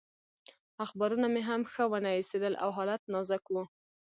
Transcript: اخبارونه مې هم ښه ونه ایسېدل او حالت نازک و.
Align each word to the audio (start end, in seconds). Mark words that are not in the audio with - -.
اخبارونه 0.85 1.27
مې 1.33 1.41
هم 1.49 1.61
ښه 1.71 1.83
ونه 1.91 2.09
ایسېدل 2.17 2.53
او 2.63 2.69
حالت 2.77 3.01
نازک 3.13 3.43
و. 3.49 3.55